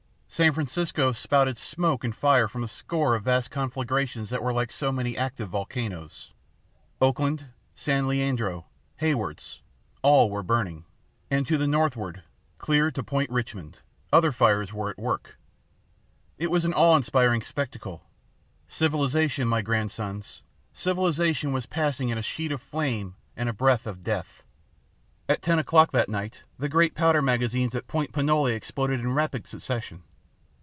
[0.33, 4.71] San Francisco spouted smoke and fire from a score of vast conflagrations that were like
[4.71, 6.31] so many active volcanoes.
[7.01, 9.61] Oakland, San Leandro, Haywards
[10.01, 10.85] all were burning;
[11.29, 12.23] and to the northward,
[12.59, 13.79] clear to Point Richmond,
[14.13, 15.37] other fires were at work.
[16.37, 18.05] It was an awe inspiring spectacle.
[18.69, 24.01] Civilization, my grandsons, civilization was passing in a sheet of flame and a breath of
[24.01, 24.43] death.
[25.27, 29.45] At ten o'clock that night, the great powder magazines at Point Pinole exploded in rapid
[29.45, 30.03] succession.